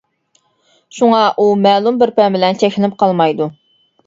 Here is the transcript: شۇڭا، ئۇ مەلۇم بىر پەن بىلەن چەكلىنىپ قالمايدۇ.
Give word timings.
شۇڭا، 0.99 1.19
ئۇ 1.43 1.45
مەلۇم 1.67 2.01
بىر 2.05 2.13
پەن 2.17 2.35
بىلەن 2.39 2.59
چەكلىنىپ 2.65 2.97
قالمايدۇ. 3.05 3.51